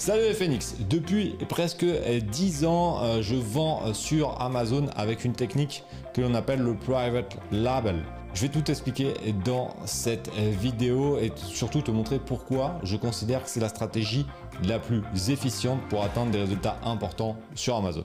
[0.00, 5.84] Salut Phoenix, depuis presque 10 ans, euh, je vends sur Amazon avec une technique
[6.14, 8.02] que l'on appelle le private label.
[8.32, 9.12] Je vais tout expliquer
[9.44, 14.24] dans cette vidéo et surtout te montrer pourquoi je considère que c'est la stratégie
[14.64, 18.04] la plus efficiente pour atteindre des résultats importants sur Amazon.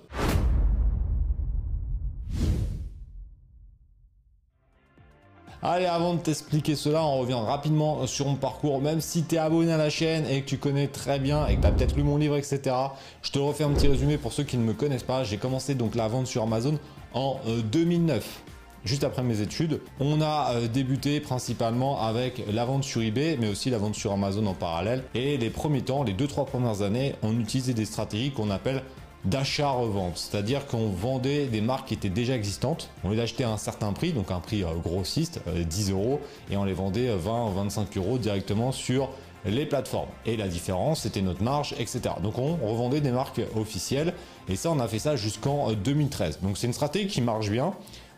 [5.68, 8.79] Allez, avant de t'expliquer cela, on revient rapidement sur mon parcours.
[8.82, 11.55] Même si tu es abonné à la chaîne et que tu connais très bien et
[11.55, 12.75] que tu as peut-être lu mon livre, etc.,
[13.23, 15.24] je te refais un petit résumé pour ceux qui ne me connaissent pas.
[15.24, 16.78] J'ai commencé donc la vente sur Amazon
[17.15, 17.39] en
[17.71, 18.50] 2009 euh,
[18.83, 19.82] juste après mes études.
[20.00, 24.11] On a euh, débuté principalement avec la vente sur eBay, mais aussi la vente sur
[24.11, 25.04] Amazon en parallèle.
[25.16, 28.83] Et les premiers temps, les 2-3 premières années, on utilisait des stratégies qu'on appelle
[29.25, 33.58] d'achat-revente, c'est-à-dire qu'on vendait des marques qui étaient déjà existantes, on les achetait à un
[33.58, 37.97] certain prix, donc un prix euh, grossiste, 10 euh, euros, et on les vendait 20-25
[37.97, 39.09] euros directement sur
[39.45, 40.09] les plateformes.
[40.25, 42.02] Et la différence, c'était notre marge, etc.
[42.22, 44.14] Donc on revendait des marques officielles,
[44.50, 46.39] et ça, on a fait ça jusqu'en 2013.
[46.42, 47.73] Donc c'est une stratégie qui marche bien.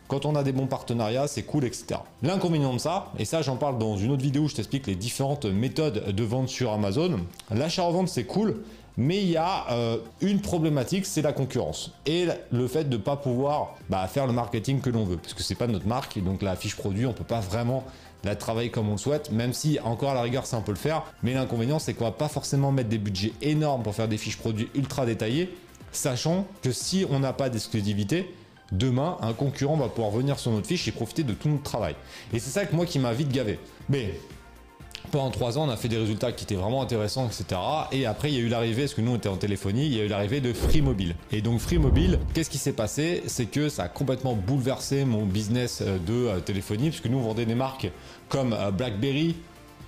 [0.08, 2.00] Quand on a des bons partenariats, c'est cool, etc.
[2.22, 4.94] L'inconvénient de ça, et ça j'en parle dans une autre vidéo où je t'explique les
[4.94, 8.62] différentes méthodes de vente sur Amazon, l'achat-revente c'est cool,
[8.98, 13.00] mais il y a euh, une problématique, c'est la concurrence et le fait de ne
[13.00, 16.16] pas pouvoir bah, faire le marketing que l'on veut, parce que c'est pas notre marque
[16.16, 17.84] et donc la fiche produit, on peut pas vraiment
[18.24, 20.72] la travailler comme on le souhaite, même si encore à la rigueur ça on peut
[20.72, 21.04] le faire.
[21.22, 24.36] Mais l'inconvénient c'est qu'on va pas forcément mettre des budgets énormes pour faire des fiches
[24.36, 25.54] produits ultra détaillées,
[25.92, 28.34] sachant que si on n'a pas d'exclusivité,
[28.72, 31.94] demain un concurrent va pouvoir venir sur notre fiche et profiter de tout notre travail.
[32.32, 33.60] Et c'est ça que moi qui m'a vite gavé.
[33.88, 34.18] Mais
[35.10, 37.60] pendant trois ans, on a fait des résultats qui étaient vraiment intéressants, etc.
[37.92, 39.94] Et après, il y a eu l'arrivée, parce que nous on était en téléphonie, il
[39.94, 41.14] y a eu l'arrivée de Free Mobile.
[41.32, 43.22] Et donc Free Mobile, qu'est-ce qui s'est passé?
[43.26, 47.22] C'est que ça a complètement bouleversé mon business euh, de euh, téléphonie, puisque nous on
[47.22, 47.90] vendait des marques
[48.28, 49.36] comme euh, BlackBerry,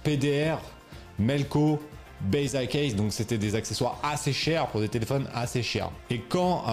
[0.03, 0.59] PDR,
[1.19, 1.79] Melco,
[2.21, 5.91] Base Case, donc c'était des accessoires assez chers pour des téléphones assez chers.
[6.11, 6.65] Et quand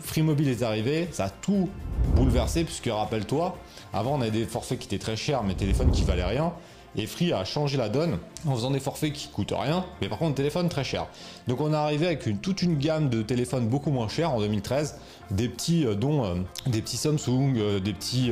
[0.00, 1.68] Free Mobile est arrivé, ça a tout
[2.16, 3.56] bouleversé, puisque rappelle-toi,
[3.92, 6.52] avant on avait des forfaits qui étaient très chers, mais téléphones qui valaient rien.
[6.96, 10.18] Et Free a changé la donne en faisant des forfaits qui coûtent rien, mais par
[10.18, 11.06] contre des téléphones très chers.
[11.48, 14.98] Donc on est arrivé avec toute une gamme de téléphones beaucoup moins chers en 2013,
[15.30, 16.34] des petits euh, dont euh,
[16.66, 18.30] des petits Samsung, euh, des petits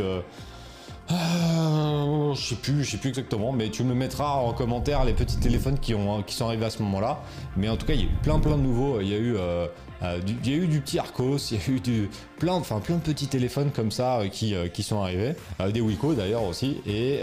[2.35, 5.39] je sais plus, je sais plus exactement, mais tu me mettras en commentaire les petits
[5.39, 7.21] téléphones qui, ont, qui sont arrivés à ce moment-là.
[7.57, 9.01] Mais en tout cas, il y a eu plein plein de nouveaux.
[9.01, 9.67] Il y a eu, euh, euh,
[10.03, 12.97] il y a eu du petit Arcos, il y a eu du, plein, enfin, plein
[12.97, 15.35] de petits téléphones comme ça euh, qui, qui sont arrivés.
[15.73, 16.81] des Wiko d'ailleurs aussi.
[16.87, 17.21] Et,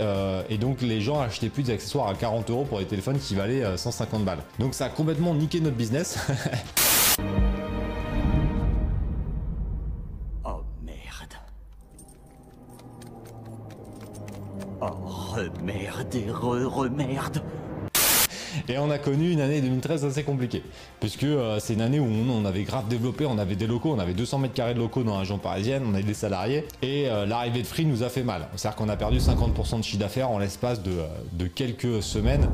[0.58, 4.26] donc les gens achetaient plus d'accessoires à 40 euros pour des téléphones qui valaient 150
[4.26, 4.40] balles.
[4.60, 6.18] Donc ça a complètement niqué notre business.
[15.64, 17.42] merde et re-re-merde.
[18.70, 20.64] Et on a connu une année 2013 assez compliquée,
[21.00, 24.00] puisque euh, c'est une année où on, avait grave développé, on avait des locaux, on
[24.00, 27.08] avait 200 mètres carrés de locaux dans la région parisienne, on avait des salariés, et
[27.08, 28.48] euh, l'arrivée de Free nous a fait mal.
[28.56, 32.48] C'est-à-dire qu'on a perdu 50% de chiffre d'affaires en l'espace de, euh, de, quelques semaines,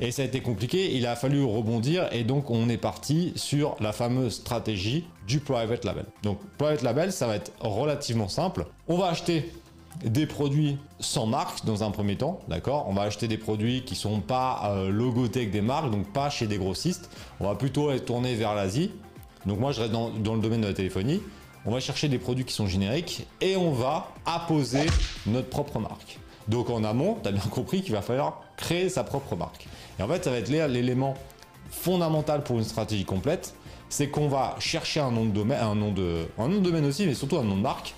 [0.00, 3.76] et ça a été compliqué, il a fallu rebondir, et donc on est parti sur
[3.80, 6.06] la fameuse stratégie du private label.
[6.22, 8.66] Donc private label, ça va être relativement simple.
[8.86, 9.50] On va acheter
[10.04, 12.86] des produits sans marque dans un premier temps, d'accord?
[12.88, 16.30] On va acheter des produits qui sont pas euh, logotés avec des marques, donc pas
[16.30, 17.10] chez des grossistes.
[17.40, 18.92] On va plutôt être tourné vers l'Asie.
[19.46, 21.20] Donc moi je reste dans, le domaine de la téléphonie.
[21.64, 24.86] On va chercher des produits qui sont génériques et on va apposer
[25.26, 26.18] notre propre marque.
[26.46, 29.66] Donc en amont, tu as bien compris qu'il va falloir créer sa propre marque.
[29.98, 31.14] Et en fait, ça va être l'élément
[31.70, 33.54] fondamental pour une stratégie complète,
[33.88, 36.86] c'est qu'on va chercher un nom de domaine, un nom de, un nom de domaine
[36.86, 37.94] aussi, mais surtout un nom de marque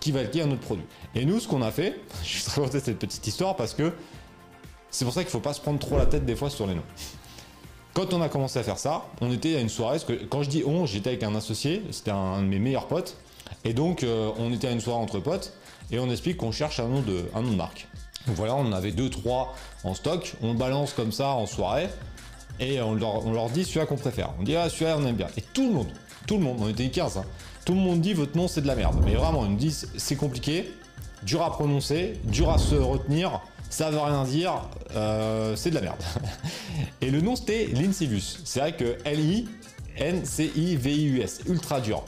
[0.00, 0.84] qui va lié à notre produit.
[1.14, 3.92] Et nous, ce qu'on a fait, je vais te raconter cette petite histoire parce que
[4.90, 6.66] c'est pour ça qu'il ne faut pas se prendre trop la tête des fois sur
[6.66, 6.84] les noms.
[7.92, 10.42] Quand on a commencé à faire ça, on était à une soirée, parce que quand
[10.42, 13.16] je dis on, j'étais avec un associé, c'était un, de mes meilleurs potes,
[13.64, 15.54] et donc euh, on était à une soirée entre potes,
[15.90, 17.88] et on explique qu'on cherche un nom de, un nom de marque.
[18.26, 21.88] Donc voilà, on en avait deux, trois en stock, on balance comme ça en soirée,
[22.60, 24.34] et on leur, on leur dit celui-là qu'on préfère.
[24.38, 25.28] On dit ah celui-là on aime bien.
[25.38, 25.88] Et tout le monde,
[26.26, 27.24] tout le monde, on était 15, hein,
[27.66, 28.96] tout le monde dit votre nom c'est de la merde.
[29.04, 30.72] Mais vraiment, ils me disent c'est compliqué,
[31.24, 34.62] dur à prononcer, dur à se retenir, ça veut rien dire,
[34.94, 36.00] euh, c'est de la merde.
[37.02, 38.38] Et le nom c'était Lincivus.
[38.44, 39.50] C'est vrai que L-I-N-C-I-V-I-U-S,
[41.48, 42.04] ultra dur.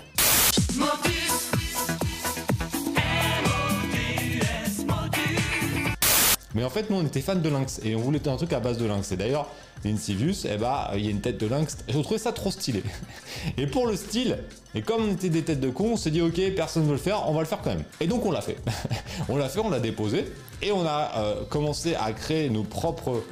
[6.59, 8.59] Mais en fait, nous, on était fans de lynx et on voulait un truc à
[8.59, 9.13] base de lynx.
[9.13, 9.47] Et d'ailleurs,
[9.85, 11.79] l'Incivius, eh bah, il y a une tête de lynx.
[11.89, 12.83] Je trouvais ça trop stylé.
[13.57, 14.39] Et pour le style,
[14.75, 16.95] et comme on était des têtes de con, on s'est dit, ok, personne ne veut
[16.95, 17.85] le faire, on va le faire quand même.
[18.01, 18.57] Et donc, on l'a fait.
[19.29, 20.25] on l'a fait, on l'a déposé
[20.61, 23.23] et on a euh, commencé à créer nos propres,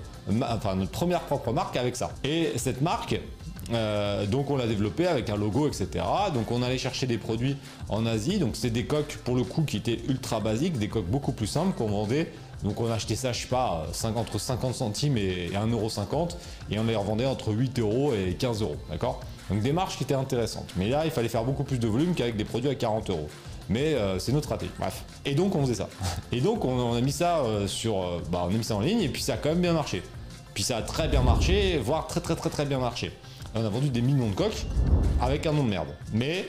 [0.43, 2.13] enfin, notre première propre marque avec ça.
[2.23, 3.21] Et cette marque,
[3.73, 6.05] Euh, donc on l'a développé avec un logo, etc.
[6.33, 7.57] Donc on allait chercher des produits
[7.89, 8.39] en Asie.
[8.39, 11.49] Donc c'est des coques pour le coup qui étaient ultra basiques, des coques beaucoup plus
[11.49, 12.31] simples qu'on vendait.
[12.63, 13.87] Donc on achetait ça, je sais pas,
[14.17, 16.37] entre 50 centimes et 1,50€
[16.71, 19.21] et on les revendait entre 8 euros et 15 euros, d'accord?
[19.51, 20.71] Donc des marges qui étaient intéressantes.
[20.77, 23.29] Mais là, il fallait faire beaucoup plus de volume qu'avec des produits à 40 euros.
[23.69, 25.05] Mais euh, c'est notre raté, bref.
[25.25, 25.89] Et donc on faisait ça.
[26.33, 29.01] Et donc on, a mis ça euh, sur, bah, on a mis ça en ligne
[29.01, 30.03] et puis ça a quand même bien marché.
[30.55, 33.13] Puis ça a très bien marché, voire très très très très bien marché.
[33.55, 34.67] On a vendu des millions de coques
[35.21, 35.89] avec un nom de merde.
[36.13, 36.47] Mais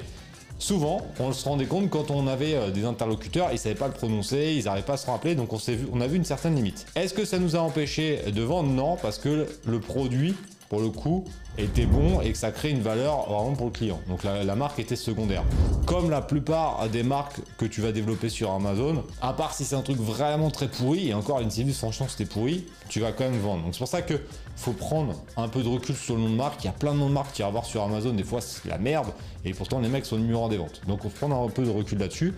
[0.59, 3.93] souvent, on se rendait compte quand on avait euh, des interlocuteurs, ils savaient pas le
[3.93, 5.59] prononcer, ils n'arrivaient pas à se rappeler, donc on,
[5.93, 6.85] on a vu une certaine limite.
[6.95, 10.35] Est-ce que ça nous a empêché de vendre Non, parce que le produit
[10.69, 11.23] pour le coup,
[11.57, 13.99] était bon et que ça crée une valeur vraiment pour le client.
[14.07, 15.43] Donc la, marque était secondaire.
[15.85, 19.75] Comme la plupart des marques que tu vas développer sur Amazon, à part si c'est
[19.75, 23.39] un truc vraiment très pourri, et encore Insidious franchement c'était pourri, tu vas quand même
[23.39, 23.63] vendre.
[23.63, 24.15] Donc c'est pour ça que
[24.55, 26.63] faut prendre un peu de recul sur le nom de marque.
[26.63, 28.41] Il y a plein de noms de marques qui à voir sur Amazon, des fois
[28.41, 29.07] c'est la merde,
[29.45, 30.81] et pourtant les mecs sont numéro en des ventes.
[30.87, 32.33] Donc on prendre un peu de recul là-dessus.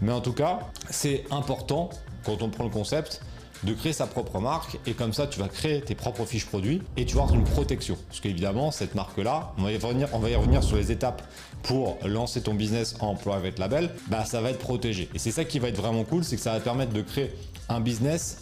[0.00, 0.60] Mais en tout cas,
[0.90, 1.90] c'est important
[2.24, 3.20] quand on prend le concept
[3.64, 6.82] de créer sa propre marque et comme ça tu vas créer tes propres fiches produits
[6.96, 7.96] et tu vas avoir une protection.
[8.08, 10.92] Parce qu'évidemment cette marque là, on va y revenir, on va y revenir sur les
[10.92, 11.22] étapes
[11.62, 15.08] pour lancer ton business en private label, bah ça va être protégé.
[15.14, 17.32] Et c'est ça qui va être vraiment cool, c'est que ça va permettre de créer
[17.68, 18.38] un business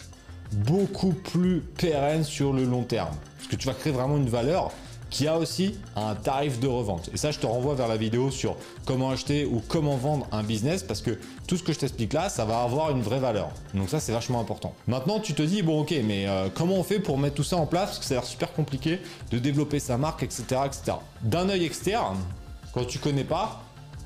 [0.51, 3.15] beaucoup plus pérenne sur le long terme.
[3.37, 4.71] Parce que tu vas créer vraiment une valeur
[5.13, 7.11] qui a aussi un tarif de revente.
[7.13, 10.41] Et ça, je te renvoie vers la vidéo sur comment acheter ou comment vendre un
[10.41, 13.51] business parce que tout ce que je t'explique là, ça va avoir une vraie valeur.
[13.75, 14.73] Donc ça, c'est vachement important.
[14.87, 17.57] Maintenant, tu te dis, bon, ok, mais euh, comment on fait pour mettre tout ça
[17.57, 17.89] en place?
[17.89, 18.99] Parce que ça a l'air super compliqué
[19.29, 20.43] de développer sa marque, etc.
[20.65, 20.97] etc.
[21.21, 22.17] D'un œil externe,
[22.73, 23.61] quand tu connais pas,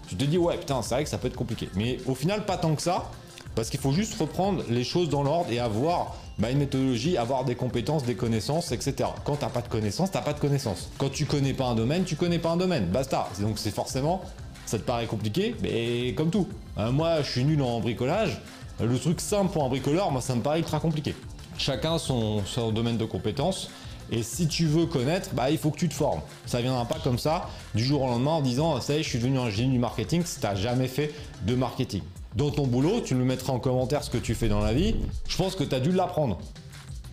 [0.09, 1.69] tu te dis, ouais, putain, c'est vrai que ça peut être compliqué.
[1.75, 3.09] Mais au final, pas tant que ça,
[3.55, 7.45] parce qu'il faut juste reprendre les choses dans l'ordre et avoir bah, une méthodologie, avoir
[7.45, 9.09] des compétences, des connaissances, etc.
[9.23, 10.89] Quand t'as pas de connaissances, t'as pas de connaissances.
[10.97, 12.85] Quand tu connais pas un domaine, tu connais pas un domaine.
[12.85, 13.27] Basta.
[13.39, 14.21] Donc c'est forcément,
[14.65, 16.47] ça te paraît compliqué, mais comme tout.
[16.77, 18.41] Euh, moi, je suis nul en bricolage.
[18.79, 21.15] Le truc simple pour un bricoleur, moi, ça me paraît ultra compliqué.
[21.57, 23.71] Chacun son, domaine de compétences.
[24.11, 26.21] Et si tu veux connaître, bah, il faut que tu te formes.
[26.45, 29.09] Ça viendra pas comme ça du jour au lendemain en disant ça y est, je
[29.09, 31.13] suis devenu un génie du marketing si t'as jamais fait
[31.45, 32.03] de marketing
[32.37, 34.95] dans ton boulot, tu me mettras en commentaire ce que tu fais dans la vie.
[35.27, 36.37] Je pense que tu as dû l'apprendre.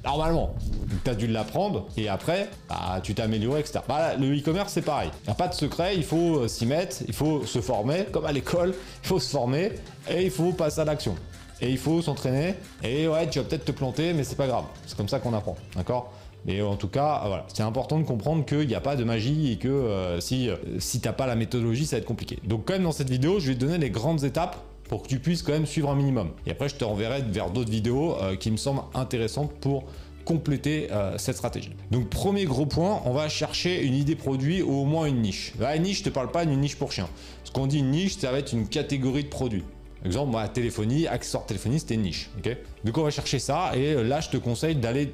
[0.05, 0.55] Normalement,
[1.03, 3.81] tu as dû l'apprendre et après, bah, tu t'es amélioré, etc.
[3.89, 5.09] Bah, le e-commerce, c'est pareil.
[5.23, 8.05] Il n'y a pas de secret, il faut euh, s'y mettre, il faut se former,
[8.13, 9.73] comme à l'école, il faut se former
[10.11, 11.15] et il faut passer à l'action.
[11.63, 12.57] Et il faut s'entraîner.
[12.83, 14.65] Et ouais, tu vas peut-être te planter, mais c'est pas grave.
[14.87, 15.57] C'est comme ça qu'on apprend.
[15.75, 16.13] D'accord?
[16.45, 19.53] Mais en tout cas, voilà, c'est important de comprendre qu'il n'y a pas de magie
[19.53, 22.39] et que euh, si, euh, si pas la méthodologie, ça va être compliqué.
[22.45, 24.59] Donc quand même dans cette vidéo, je vais te donner les grandes étapes
[24.95, 26.31] pour que tu puisses quand même suivre un minimum.
[26.47, 29.87] Et après, je te renverrai vers d'autres vidéos euh, qui me semblent intéressantes pour
[30.25, 31.73] compléter euh, cette stratégie.
[31.91, 35.53] Donc premier gros point, on va chercher une idée produit ou au moins une niche.
[35.59, 37.09] Une niche, je te parle pas d'une niche pour chien.
[37.43, 39.65] Ce qu'on dit niche, ça va être une catégorie de produits.
[40.05, 42.31] Exemple, moi, téléphonie, accessoires téléphonie, c'était niche.
[42.39, 42.57] ok?
[42.85, 45.13] Donc on va chercher ça et euh, là, je te conseille d'aller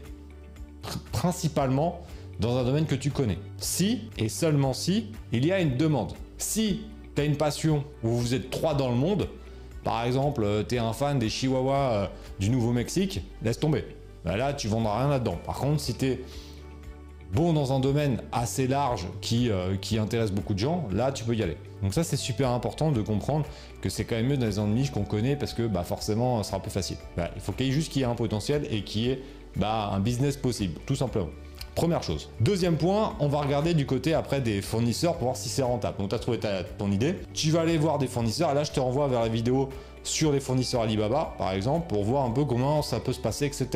[1.11, 2.03] principalement
[2.39, 3.39] dans un domaine que tu connais.
[3.57, 6.13] Si et seulement si il y a une demande.
[6.37, 6.81] Si
[7.15, 9.29] tu as une passion où vous êtes trois dans le monde,
[9.85, 12.07] par exemple, euh, tu es un fan des chihuahuas euh,
[12.39, 13.85] du Nouveau-Mexique, laisse tomber.
[14.25, 15.39] Bah là, tu vendras rien là-dedans.
[15.47, 16.21] Par contre, si tu es
[17.33, 21.25] bon dans un domaine assez large qui, euh, qui intéresse beaucoup de gens, là, tu
[21.25, 21.57] peux y aller.
[21.83, 23.47] Donc ça, c'est super important de comprendre
[23.81, 26.51] que c'est quand même mieux dans les niches qu'on connaît parce que bah, forcément, ça
[26.51, 26.99] sera plus facile.
[27.17, 29.11] Bah, il faut qu'il y ait juste qu'il y ait un potentiel et qu'il y
[29.11, 29.23] ait
[29.57, 31.31] bah, un business possible, tout simplement.
[31.75, 32.29] Première chose.
[32.41, 35.99] Deuxième point, on va regarder du côté après des fournisseurs pour voir si c'est rentable.
[35.99, 36.41] Donc tu as trouvé
[36.79, 39.29] ton idée, tu vas aller voir des fournisseurs et là je te renvoie vers la
[39.29, 39.69] vidéo
[40.03, 43.45] sur les fournisseurs Alibaba par exemple pour voir un peu comment ça peut se passer
[43.45, 43.69] etc.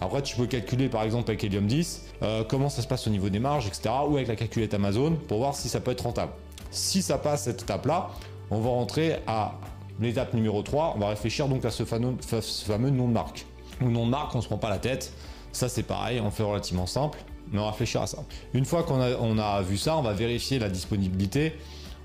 [0.00, 3.10] Après tu peux calculer par exemple avec Helium 10 euh, comment ça se passe au
[3.10, 3.90] niveau des marges etc.
[4.08, 6.32] ou avec la calculette Amazon pour voir si ça peut être rentable.
[6.70, 8.10] Si ça passe cette étape là,
[8.50, 9.54] on va rentrer à
[10.00, 13.46] l'étape numéro 3, on va réfléchir donc à ce fameux, nom de marque.
[13.80, 15.12] Le nom de marque, on se prend pas la tête,
[15.52, 17.18] ça c'est pareil, on fait relativement simple
[17.52, 18.18] mais on va réfléchir à ça.
[18.54, 21.54] Une fois qu'on a, vu ça, on va vérifier la disponibilité.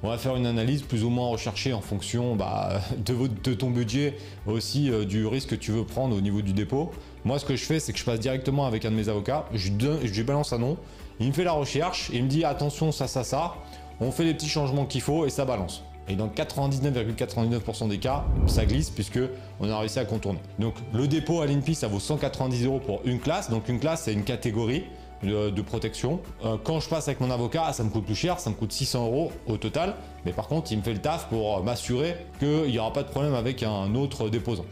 [0.04, 4.18] On va faire une analyse plus ou moins recherchée en fonction bah, de, ton budget,
[4.46, 6.92] aussi euh, du risque que tu veux prendre au niveau du dépôt.
[7.24, 9.46] Moi, ce que je fais, c'est que je passe directement avec un de mes avocats,
[9.54, 10.78] je, lui balance un nom,
[11.20, 13.56] il me fait la recherche, il me dit attention, ça, ça, ça,
[14.00, 15.84] on fait les petits changements qu'il faut et ça balance.
[16.08, 19.20] Et dans 99,99% des cas, ça glisse puisque
[19.60, 20.40] on a réussi à contourner.
[20.60, 23.50] Donc le dépôt à l'INPI, ça vaut 190 euros pour une classe.
[23.50, 24.84] Donc une classe, c'est une catégorie
[25.24, 26.20] de, protection.
[26.44, 28.72] Euh, quand je passe avec mon avocat, ça me coûte plus cher, ça me coûte
[28.72, 29.96] 600 euros au total.
[30.26, 33.10] Mais par contre, il me fait le taf pour m'assurer qu'il n'y aura pas de
[33.10, 34.66] problème avec un autre déposant.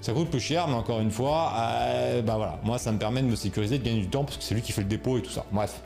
[0.00, 3.20] Ça coûte plus cher, mais encore une fois, euh, bah voilà, moi ça me permet
[3.20, 5.18] de me sécuriser, de gagner du temps parce que c'est lui qui fait le dépôt
[5.18, 5.44] et tout ça.
[5.52, 5.82] Bref.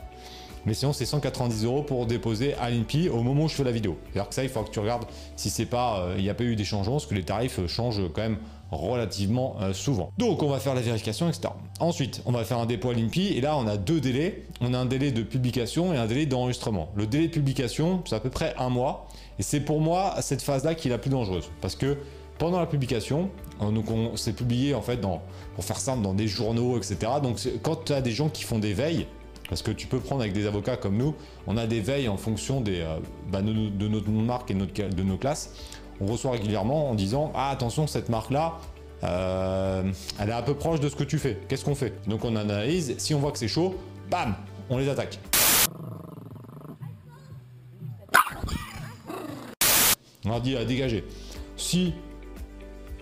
[0.65, 3.71] Mais sinon, c'est 190 euros pour déposer à l'INPI au moment où je fais la
[3.71, 3.97] vidéo.
[4.11, 5.05] C'est-à-dire que ça, il faut que tu regardes
[5.35, 7.65] si c'est pas, euh, il n'y a pas eu des changements, parce que les tarifs
[7.67, 8.37] changent quand même
[8.71, 10.11] relativement euh, souvent.
[10.17, 11.53] Donc on va faire la vérification, etc.
[11.79, 14.43] Ensuite, on va faire un dépôt à l'INPI et là on a deux délais.
[14.61, 16.89] On a un délai de publication et un délai d'enregistrement.
[16.95, 19.07] Le délai de publication, c'est à peu près un mois.
[19.39, 21.49] Et c'est pour moi cette phase-là qui est la plus dangereuse.
[21.61, 21.97] Parce que
[22.37, 23.29] pendant la publication,
[23.61, 25.21] euh, donc on s'est publié en fait dans,
[25.55, 26.97] pour faire simple, dans des journaux, etc.
[27.21, 29.07] Donc quand tu as des gens qui font des veilles,
[29.49, 31.15] parce que tu peux prendre avec des avocats comme nous,
[31.47, 32.99] on a des veilles en fonction euh,
[33.31, 35.51] bah, de, notre marque et de nos classes
[35.99, 38.57] on reçoit régulièrement en disant Ah, attention, cette marque-là,
[39.03, 41.39] euh, elle est un peu proche de ce que tu fais.
[41.47, 41.93] Qu'est-ce qu'on fait?
[42.07, 42.95] Donc on analyse.
[42.97, 43.75] Si on voit que c'est chaud,
[44.09, 44.35] bam,
[44.69, 45.19] on les attaque.
[50.25, 51.03] On leur dit à dégager.
[51.55, 51.93] Si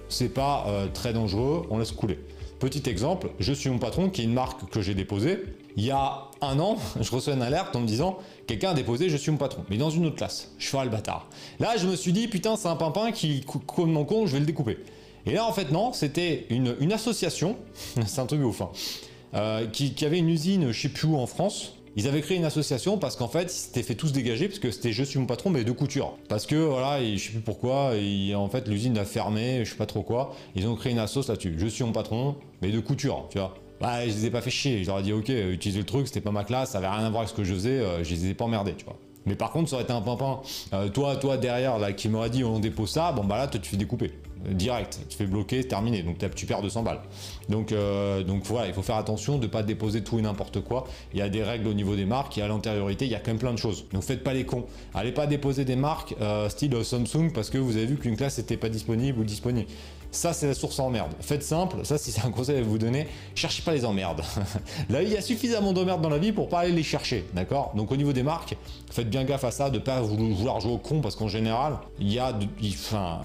[0.10, 2.20] c'est pas euh, très dangereux, on laisse couler.
[2.60, 5.44] Petit exemple, je suis mon patron qui est une marque que j'ai déposée.
[5.76, 8.18] Il y a un an, je reçois une alerte en me disant
[8.48, 10.52] quelqu'un a déposé je suis mon patron, mais dans une autre classe.
[10.60, 11.28] Je ferai le bâtard.
[11.60, 14.40] Là, je me suis dit putain, c'est un pimpin qui comme mon con, je vais
[14.40, 14.78] le découper.
[15.26, 17.56] Et là, en fait, non, c'était une, association,
[18.06, 18.72] c'est un truc ouf, hein,
[19.36, 22.46] euh, qui, avait une usine, je sais plus où en France, ils avaient créé une
[22.46, 25.26] association parce qu'en fait, ils s'étaient fait tous dégager parce que c'était je suis mon
[25.26, 26.18] patron mais de couture.
[26.30, 27.94] Parce que voilà, je sais plus pourquoi,
[28.36, 30.36] en fait l'usine a fermé, je sais pas trop quoi.
[30.56, 31.56] Ils ont créé une association là-dessus.
[31.58, 33.54] Je suis mon patron mais de couture, tu vois.
[33.80, 34.84] Bah, je les ai pas fait chier.
[34.84, 37.10] Je leur dit ok, utilisez le truc, c'était pas ma classe, ça avait rien à
[37.10, 38.98] voir avec ce que je faisais, euh, je les ai pas emmerdés, tu vois.
[39.26, 40.42] Mais par contre, ça aurait été un pimpin.
[40.74, 43.60] Euh, toi, toi derrière là, qui m'aurait dit on dépose ça, bon bah là, toi
[43.62, 44.12] tu fais découper
[44.50, 47.02] direct, tu fais bloquer, terminé, donc tu perds 200 balles.
[47.50, 50.62] Donc, euh, donc voilà, il faut faire attention de ne pas déposer tout et n'importe
[50.62, 50.86] quoi.
[51.14, 53.20] Il y a des règles au niveau des marques, y a l'antériorité, il y a
[53.20, 53.86] quand même plein de choses.
[53.94, 54.66] Donc faites pas les cons.
[54.94, 58.38] Allez pas déposer des marques euh, style Samsung parce que vous avez vu qu'une classe
[58.38, 59.68] n'était pas disponible ou disponible.
[60.14, 61.12] Ça, c'est la source emmerde.
[61.22, 64.22] Faites simple, ça, c'est un conseil à vous donner, cherchez pas les emmerdes.
[64.90, 67.74] Là, il y a suffisamment d'emmerdes dans la vie pour pas aller les chercher, d'accord?
[67.76, 68.56] Donc, au niveau des marques,
[68.92, 72.14] faites bien gaffe à ça, de pas vouloir jouer au con, parce qu'en général, il
[72.14, 72.32] y a,
[72.64, 73.22] enfin,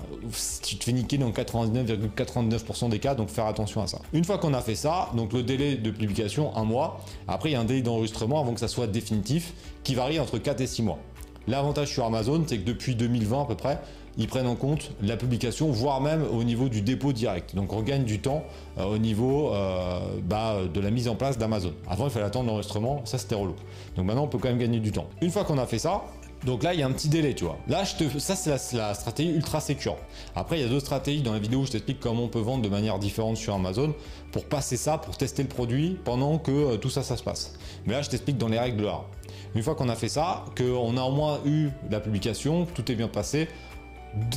[0.63, 4.01] tu te fais niquer dans 99,99% des cas, donc faire attention à ça.
[4.13, 7.01] Une fois qu'on a fait ça, donc le délai de publication, un mois.
[7.27, 10.39] Après, il y a un délai d'enregistrement avant que ça soit définitif, qui varie entre
[10.39, 10.99] 4 et 6 mois.
[11.47, 13.81] L'avantage sur Amazon, c'est que depuis 2020 à peu près,
[14.19, 17.55] ils prennent en compte la publication, voire même au niveau du dépôt direct.
[17.55, 18.43] Donc on gagne du temps
[18.79, 21.73] euh, au niveau euh, bah, de la mise en place d'Amazon.
[21.89, 23.55] Avant, il fallait attendre l'enregistrement, ça c'était relou.
[23.97, 25.07] Donc maintenant, on peut quand même gagner du temps.
[25.23, 26.03] Une fois qu'on a fait ça,
[26.45, 27.59] donc là, il y a un petit délai, tu vois.
[27.67, 28.19] Là, je te...
[28.19, 29.97] ça, c'est la, stratégie ultra sécure.
[30.37, 32.39] Après, il y a d'autres stratégies dans la vidéo où je t'explique comment on peut
[32.39, 33.95] vendre de manière différente sur Amazon
[34.31, 37.55] pour passer ça, pour tester le produit pendant que euh, tout ça, ça se passe.
[37.87, 39.07] Mais là, je t'explique dans les règles de l'art.
[39.55, 42.95] Une fois qu'on a fait ça, qu'on a au moins eu la publication, tout est
[42.95, 43.49] bien passé,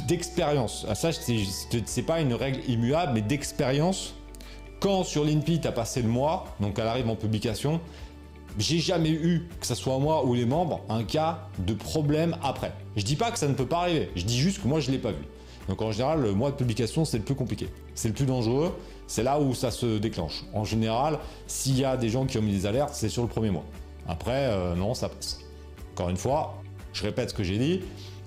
[0.08, 0.86] d'expérience.
[0.90, 4.16] Ah, ça, c'est pas une règle immuable, mais d'expérience.
[4.80, 7.80] Quand sur l'INPI, tu as passé le mois, donc elle arrive en publication,
[8.58, 12.74] j'ai jamais eu, que ce soit moi ou les membres, un cas de problème après.
[12.96, 14.92] Je dis pas que ça ne peut pas arriver, je dis juste que moi je
[14.92, 15.24] l'ai pas vu.
[15.70, 17.70] Donc en général, le mois de publication, c'est le plus compliqué.
[17.96, 18.76] C'est le plus dangereux,
[19.08, 20.44] c'est là où ça se déclenche.
[20.54, 23.30] En général, s'il y a des gens qui ont mis des alertes, c'est sur le
[23.30, 23.66] premier mois.
[24.08, 25.40] Après, euh, non, ça passe.
[25.94, 26.62] Encore une fois,
[26.94, 27.82] je répète ce que j'ai dit,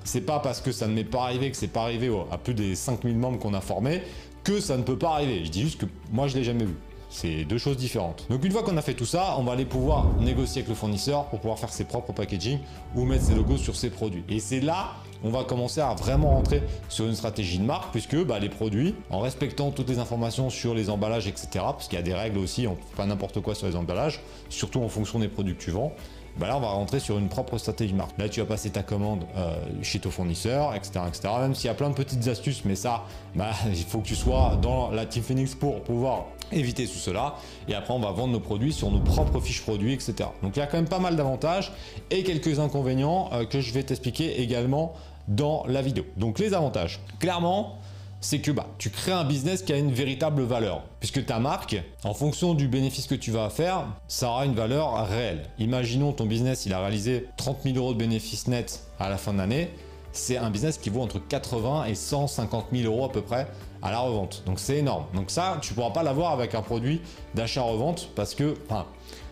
[0.05, 2.55] c'est pas parce que ça ne m'est pas arrivé, que c'est pas arrivé à plus
[2.55, 4.03] des 5000 membres qu'on a formés,
[4.45, 5.45] que ça ne peut pas arriver.
[5.45, 6.75] Je dis juste que moi je l'ai jamais vu.
[7.15, 8.27] C'est deux choses différentes.
[8.29, 10.75] Donc une fois qu'on a fait tout ça, on va aller pouvoir négocier avec le
[10.75, 12.59] fournisseur pour pouvoir faire ses propres packaging
[12.97, 14.25] ou mettre ses logos sur ses produits.
[14.29, 18.23] Et c'est là on va commencer à vraiment rentrer sur une stratégie de marque puisque
[18.25, 22.03] bah, les produits, en respectant toutes les informations sur les emballages, etc., parce qu'il y
[22.03, 25.21] a des règles aussi, on fait pas n'importe quoi sur les emballages, surtout en fonction
[25.21, 25.95] des produits que tu vends,
[26.39, 28.19] bah là on va rentrer sur une propre stratégie marque.
[28.19, 31.29] Là tu vas passer ta commande euh, chez ton fournisseur, etc., etc.
[31.41, 34.17] Même s'il y a plein de petites astuces, mais ça, bah, il faut que tu
[34.17, 37.37] sois dans la Team Phoenix pour pouvoir éviter tout cela.
[37.69, 40.15] Et après on va vendre nos produits sur nos propres fiches produits, etc.
[40.43, 41.73] Donc il y a quand même pas mal d'avantages
[42.11, 44.95] et quelques inconvénients euh, que je vais t'expliquer également
[45.29, 46.05] dans la vidéo.
[46.17, 47.01] Donc les avantages.
[47.19, 47.79] Clairement,
[48.25, 50.83] c'est que bah, tu crées un business qui a une véritable valeur.
[50.99, 55.07] Puisque ta marque, en fonction du bénéfice que tu vas faire, ça aura une valeur
[55.07, 55.43] réelle.
[55.59, 59.35] Imaginons ton business, il a réalisé 30 000 euros de bénéfices nets à la fin
[59.35, 59.69] de l'année.
[60.13, 63.47] C'est un business qui vaut entre 80 et 150 000 euros à peu près
[63.83, 64.43] à la revente.
[64.47, 65.05] Donc c'est énorme.
[65.13, 67.03] Donc ça, tu pourras pas l'avoir avec un produit
[67.35, 68.57] d'achat-revente parce que,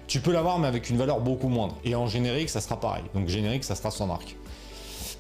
[0.06, 1.78] tu peux l'avoir mais avec une valeur beaucoup moindre.
[1.84, 3.04] Et en générique, ça sera pareil.
[3.14, 4.37] Donc générique, ça sera sans marque.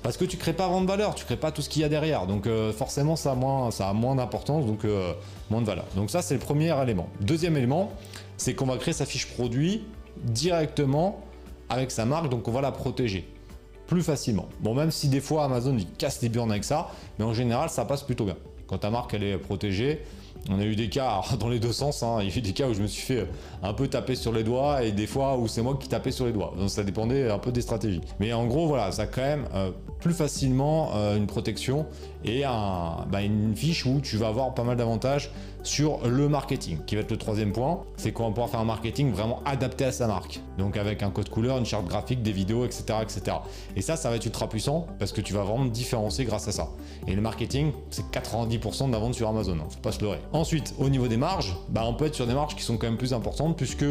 [0.02, 1.84] Parce que tu crées pas vraiment de valeur, tu crées pas tout ce qu'il y
[1.84, 2.26] a derrière.
[2.26, 5.12] Donc euh, forcément, ça a moins, d'importance, donc euh,
[5.50, 5.84] moins de valeur.
[5.94, 7.08] Donc ça, c'est le premier élément.
[7.20, 7.92] Deuxième élément,
[8.36, 9.84] c'est qu'on va créer sa fiche produit
[10.16, 11.20] directement
[11.68, 13.28] avec sa marque, donc on va la protéger
[13.86, 14.48] plus facilement.
[14.60, 17.84] Bon, même si des fois Amazon casse les burnes avec ça, mais en général, ça
[17.84, 18.36] passe plutôt bien.
[18.66, 20.02] Quand ta marque elle est protégée,
[20.50, 22.02] On a eu des cas dans les deux sens.
[22.02, 22.18] Hein.
[22.20, 23.26] Il y a eu des cas où je me suis fait
[23.62, 26.26] un peu taper sur les doigts et des fois où c'est moi qui tapais sur
[26.26, 26.54] les doigts.
[26.58, 28.00] Donc ça dépendait un peu des stratégies.
[28.20, 29.70] Mais en gros, voilà, ça a quand même euh,
[30.00, 31.86] plus facilement euh, une protection
[32.24, 35.32] et bah, une fiche où tu vas avoir pas mal d'avantages
[35.62, 37.82] sur le marketing, qui va être le troisième point.
[37.96, 40.40] C'est qu'on va pouvoir faire un marketing vraiment adapté à sa marque.
[40.58, 43.36] Donc avec un code couleur, une charte graphique, des vidéos, etc., etc.
[43.76, 46.48] Et ça, ça va être ultra puissant parce que tu vas vraiment te différencier grâce
[46.48, 46.70] à ça.
[47.06, 49.56] Et le marketing, c'est 90% de la vente sur Amazon.
[49.60, 50.20] Hein, faut pas se leurrer.
[50.32, 52.86] Ensuite, au niveau des marges, bah, on peut être sur des marges qui sont quand
[52.86, 53.84] même plus importantes puisque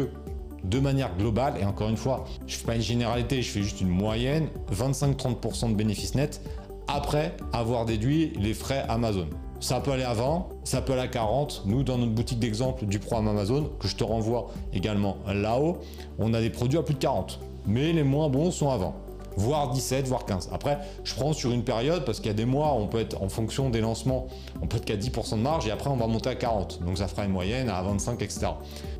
[0.64, 3.80] de manière globale, et encore une fois, je fais pas une généralité, je fais juste
[3.80, 6.40] une moyenne, 25-30% de bénéfices nets
[6.88, 9.28] après avoir déduit les frais Amazon.
[9.60, 11.62] Ça peut aller à 20, ça peut aller à 40.
[11.66, 15.78] Nous, dans notre boutique d'exemple du programme Amazon, que je te renvoie également là-haut,
[16.18, 17.38] on a des produits à plus de 40.
[17.66, 18.92] Mais les moins bons sont 20
[19.36, 20.50] voire 17, voire 15.
[20.52, 23.22] Après, je prends sur une période parce qu'il y a des mois, on peut être
[23.22, 24.26] en fonction des lancements,
[24.60, 26.82] on peut être qu'à 10% de marge et après on va monter à 40.
[26.84, 28.48] Donc ça fera une moyenne à 25, etc.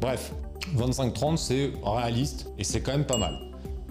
[0.01, 0.33] Bref,
[0.77, 3.39] 25-30, c'est réaliste et c'est quand même pas mal.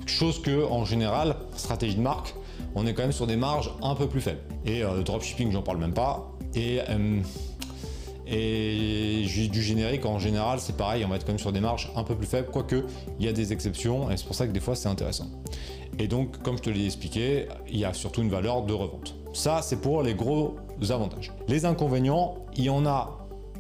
[0.05, 2.36] Chose que, en général, stratégie de marque,
[2.75, 4.41] on est quand même sur des marges un peu plus faibles.
[4.65, 6.31] Et euh, dropshipping, j'en parle même pas.
[6.55, 7.21] Et, euh,
[8.27, 11.91] et du générique, en général, c'est pareil, on va être quand même sur des marges
[11.95, 12.86] un peu plus faibles, quoique
[13.19, 15.27] il y a des exceptions, et c'est pour ça que des fois c'est intéressant.
[16.01, 19.13] Et donc, comme je te l'ai expliqué, il y a surtout une valeur de revente.
[19.34, 20.55] Ça, c'est pour les gros
[20.89, 21.31] avantages.
[21.48, 23.20] Les inconvénients, il y en a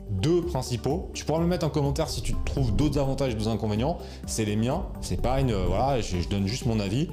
[0.09, 1.11] deux principaux.
[1.13, 3.99] Tu pourras me mettre en commentaire si tu trouves d'autres avantages et d'autres inconvénients.
[4.25, 4.87] C'est les miens.
[5.01, 5.53] C'est pas une.
[5.53, 7.09] Voilà, je, donne juste mon avis.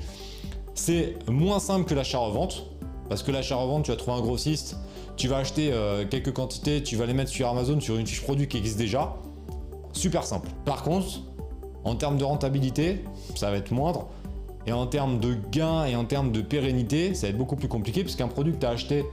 [0.72, 2.64] C'est moins simple que l'achat-revente.
[3.10, 4.78] Parce que l'achat-revente, tu vas trouver un grossiste,
[5.16, 8.22] tu vas acheter euh, quelques quantités, tu vas les mettre sur Amazon sur une fiche
[8.22, 9.14] produit qui existe déjà.
[9.92, 10.48] Super simple.
[10.64, 11.20] Par contre,
[11.84, 13.04] en termes de rentabilité,
[13.34, 14.08] ça va être moindre.
[14.68, 17.68] Et en termes de gains et en termes de pérennité, ça va être beaucoup plus
[17.68, 19.06] compliqué puisqu'un produit que tu as acheté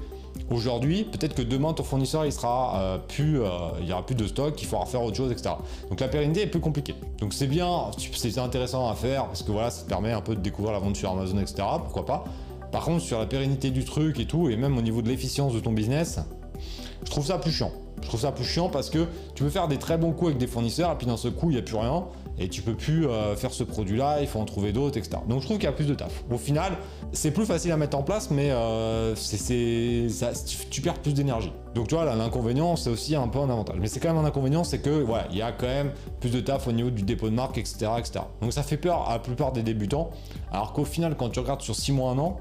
[0.52, 3.48] Aujourd'hui, peut-être que demain ton fournisseur il sera euh, plus, euh,
[3.80, 5.56] il y aura plus de stock, il faudra faire autre chose, etc.
[5.90, 6.94] Donc la pérennité est plus compliquée.
[7.20, 10.36] Donc c'est bien, c'est intéressant à faire parce que voilà, ça te permet un peu
[10.36, 11.64] de découvrir la vente sur Amazon, etc.
[11.82, 12.26] Pourquoi pas.
[12.74, 15.54] Par contre, sur la pérennité du truc et tout, et même au niveau de l'efficience
[15.54, 16.20] de ton business,
[17.06, 17.72] je trouve ça plus chiant.
[18.06, 20.38] Je trouve ça plus chiant parce que tu veux faire des très bons coups avec
[20.38, 22.06] des fournisseurs et puis dans ce coup, il n'y a plus rien
[22.38, 25.18] et tu peux plus euh, faire ce produit-là, il faut en trouver d'autres, etc.
[25.28, 26.24] Donc je trouve qu'il y a plus de taf.
[26.30, 26.74] Au final,
[27.14, 29.16] c'est plus facile à mettre en place, mais euh,
[30.70, 31.52] tu perds plus d'énergie.
[31.74, 33.78] Donc tu vois, l'inconvénient, c'est aussi un peu un avantage.
[33.80, 36.30] Mais c'est quand même un inconvénient, c'est que voilà, il y a quand même plus
[36.30, 38.20] de taf au niveau du dépôt de marque, etc., etc.
[38.42, 40.12] Donc ça fait peur à la plupart des débutants,
[40.52, 42.38] alors qu'au final, quand tu regardes sur 6 mois, un an,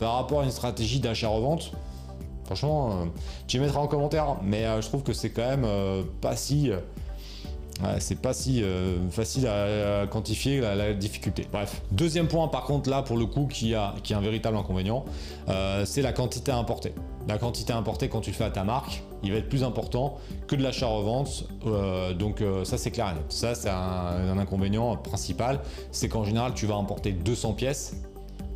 [0.00, 1.72] par rapport à une stratégie d'achat-revente,
[2.44, 3.04] franchement, euh,
[3.46, 5.66] tu mettras en commentaire, mais je trouve que c'est quand même
[6.20, 6.70] pas si
[7.98, 11.46] c'est pas si euh, facile à, quantifier la, difficulté.
[11.52, 11.82] Bref.
[11.90, 15.04] Deuxième point, par contre, là, pour le coup, qui a, qui a un véritable inconvénient,
[15.48, 16.94] euh, c'est la quantité importée.
[17.28, 20.18] La quantité importée, quand tu le fais à ta marque, il va être plus important
[20.46, 21.48] que de l'achat-revente.
[21.66, 23.24] Euh, donc, ça, c'est clair et net.
[23.30, 25.60] Ça, c'est un, un inconvénient principal.
[25.90, 27.96] C'est qu'en général, tu vas importer 200 pièces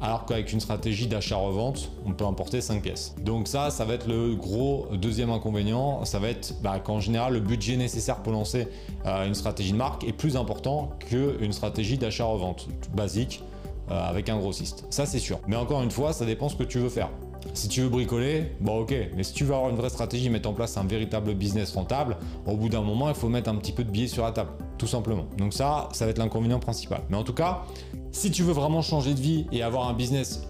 [0.00, 3.14] alors qu'avec une stratégie d'achat-revente, on peut importer 5 pièces.
[3.22, 7.34] Donc ça, ça va être le gros deuxième inconvénient, ça va être bah, qu'en général,
[7.34, 8.68] le budget nécessaire pour lancer
[9.06, 13.42] euh, une stratégie de marque est plus important qu'une stratégie d'achat-revente basique
[13.90, 14.84] euh, avec un grossiste.
[14.90, 15.40] Ça, c'est sûr.
[15.46, 17.10] Mais encore une fois, ça dépend ce que tu veux faire.
[17.54, 20.48] Si tu veux bricoler, bon ok, mais si tu veux avoir une vraie stratégie, mettre
[20.48, 23.72] en place un véritable business rentable, au bout d'un moment, il faut mettre un petit
[23.72, 25.26] peu de billets sur la table, tout simplement.
[25.36, 27.02] Donc ça, ça va être l'inconvénient principal.
[27.10, 27.64] Mais en tout cas,
[28.12, 30.42] si tu veux vraiment changer de vie et avoir un business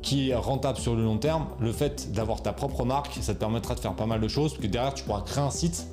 [0.00, 3.38] qui est rentable sur le long terme, le fait d'avoir ta propre marque, ça te
[3.38, 5.86] permettra de faire pas mal de choses, parce que derrière, tu pourras créer un site,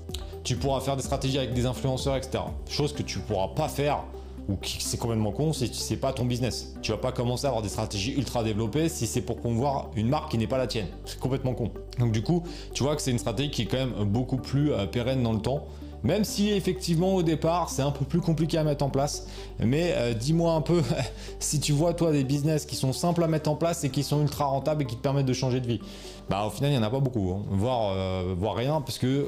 [0.43, 2.43] tu pourras faire des stratégies avec des influenceurs, etc.
[2.67, 4.03] Chose que tu pourras pas faire
[4.49, 6.73] ou c'est complètement con si c'est pas ton business.
[6.81, 10.09] Tu vas pas commencer à avoir des stratégies ultra développées si c'est pour promouvoir une
[10.09, 10.87] marque qui n'est pas la tienne.
[11.05, 11.71] C'est complètement con.
[11.99, 14.73] Donc du coup, tu vois que c'est une stratégie qui est quand même beaucoup plus
[14.73, 15.65] euh, pérenne dans le temps.
[16.03, 19.27] Même si effectivement au départ c'est un peu plus compliqué à mettre en place,
[19.59, 20.81] mais euh, dis-moi un peu
[21.39, 24.03] si tu vois toi des business qui sont simples à mettre en place et qui
[24.03, 25.81] sont ultra rentables et qui te permettent de changer de vie.
[26.29, 27.43] Bah au final il n'y en a pas beaucoup, hein.
[27.51, 29.27] euh, voire rien, parce que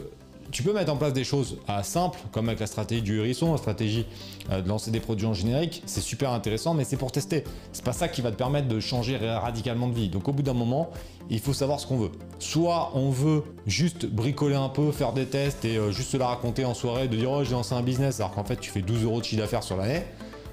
[0.52, 3.52] tu peux mettre en place des choses euh, simples, comme avec la stratégie du hérisson,
[3.52, 4.06] la stratégie
[4.52, 5.82] euh, de lancer des produits en générique.
[5.86, 7.44] C'est super intéressant, mais c'est pour tester.
[7.72, 10.10] C'est pas ça qui va te permettre de changer radicalement de vie.
[10.10, 10.90] Donc au bout d'un moment,
[11.30, 12.12] il faut savoir ce qu'on veut.
[12.40, 16.28] Soit on veut juste bricoler un peu, faire des tests et euh, juste se la
[16.28, 18.82] raconter en soirée, de dire oh j'ai lancé un business alors qu'en fait tu fais
[18.82, 20.04] 12 euros de chiffre d'affaires sur l'année.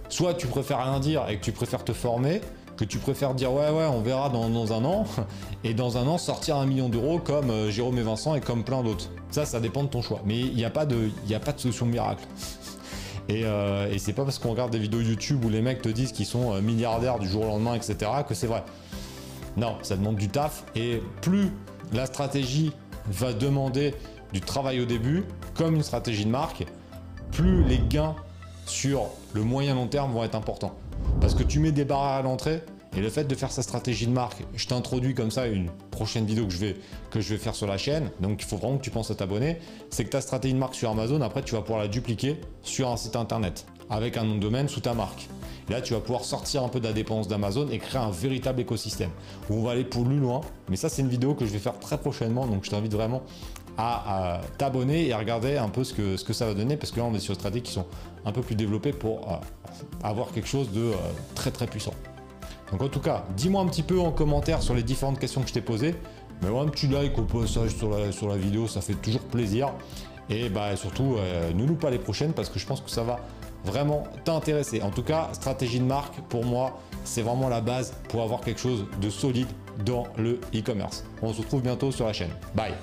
[0.09, 2.41] Soit tu préfères rien dire et que tu préfères te former
[2.79, 5.05] que tu préfères dire ouais ouais on verra dans, un an
[5.65, 8.65] et dans un an sortir un million d'euros comme euh, Jérôme et Vincent et comme
[8.65, 9.11] plein d'autres.
[9.31, 10.23] Ça ça dépend de ton choix.
[10.25, 12.25] Mais il n'y a pas de il a pas de solution miracle.
[13.31, 15.91] Et, euh, et c'est pas parce qu'on regarde des vidéos YouTube où les mecs te
[15.91, 18.65] disent qu'ils sont euh, milliardaires du jour au lendemain, etc., que c'est vrai.
[19.59, 20.65] Non, ça demande du taf.
[20.75, 21.51] Et plus
[21.93, 22.73] la stratégie
[23.07, 23.95] va demander
[24.33, 26.65] du travail au début, comme une stratégie de marque,
[27.31, 28.17] plus les gains
[28.65, 30.75] sur le moyen long terme vont être importants.
[31.21, 32.63] Parce que tu mets des barrières à l'entrée,
[32.97, 36.25] et le fait de faire sa stratégie de marque, je t'introduis comme ça une prochaine
[36.25, 36.53] vidéo que
[37.21, 39.59] je, vais, faire sur la chaîne, donc il faut vraiment que tu penses à t'abonner,
[39.91, 42.89] c'est que ta stratégie de marque sur Amazon, après tu vas pouvoir la dupliquer sur
[42.89, 45.29] un site internet, avec un nom de domaine sous ta marque.
[45.69, 48.63] là, tu vas pouvoir sortir un peu de la dépense d'Amazon et créer un véritable
[48.63, 49.11] écosystème,
[49.51, 51.79] où on va aller plus loin, mais ça c'est une vidéo que je vais faire
[51.79, 53.23] très prochainement, donc je t'invite vraiment
[53.79, 56.91] à, t'abonner et à regarder un peu ce que, ce que ça va donner, parce
[56.91, 57.87] que là on est sur des stratégies qui sont
[58.25, 59.37] un peu plus développées pour euh,
[60.03, 60.95] avoir quelque chose de euh,
[61.35, 61.95] très très puissant.
[62.73, 65.49] Donc en tout cas, dis-moi un petit peu en commentaire sur les différentes questions que
[65.49, 65.95] je t'ai posées.
[66.43, 69.73] Mais un petit like au passage sur la, sur la vidéo, ça fait toujours plaisir.
[70.31, 73.03] Et bah surtout, euh, ne loupe pas les prochaines parce que je pense que ça
[73.03, 73.19] va
[73.65, 74.83] vraiment t'intéresser.
[74.83, 78.61] En tout cas, stratégie de marque, pour moi, c'est vraiment la base pour avoir quelque
[78.61, 79.49] chose de solide
[79.85, 81.05] dans le e-commerce.
[81.23, 82.31] On se retrouve bientôt sur la chaîne.
[82.55, 82.75] Bye